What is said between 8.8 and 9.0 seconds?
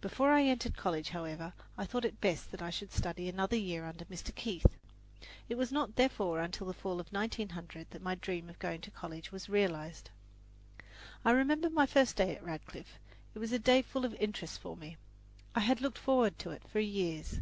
to